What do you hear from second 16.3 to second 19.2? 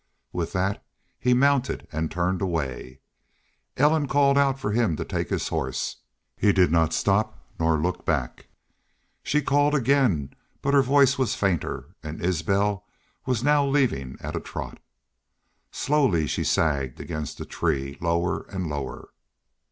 sagged against the tree, lower and lower.